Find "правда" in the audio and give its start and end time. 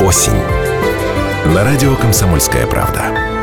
2.66-3.35